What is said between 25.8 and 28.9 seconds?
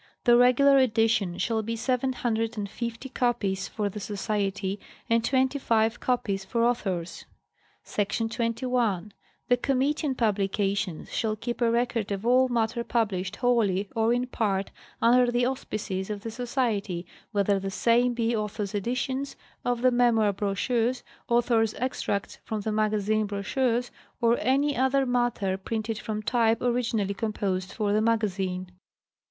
from type originally composed for the Magazine.